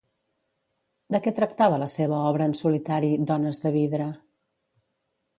De 1.15 1.19
què 1.25 1.33
tracta 1.39 1.67
la 1.83 1.89
seva 1.95 2.21
obra 2.29 2.47
en 2.51 2.55
solitari 2.61 3.11
Dones 3.33 3.61
de 3.65 3.73
vidre? 3.77 4.07